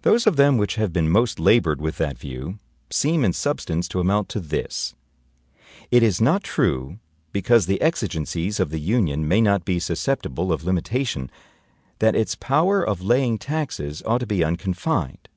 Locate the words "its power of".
12.16-13.02